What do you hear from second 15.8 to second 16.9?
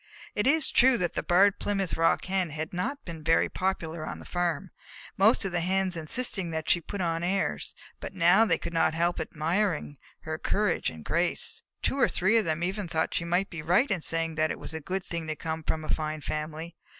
a fine family.